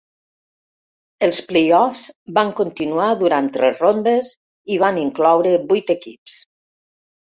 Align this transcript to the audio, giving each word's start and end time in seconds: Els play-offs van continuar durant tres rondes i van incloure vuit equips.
Els 1.27 1.41
play-offs 1.51 2.07
van 2.39 2.51
continuar 2.61 3.11
durant 3.23 3.53
tres 3.61 3.87
rondes 3.87 4.35
i 4.79 4.83
van 4.89 5.03
incloure 5.07 5.57
vuit 5.73 5.99
equips. 6.01 6.45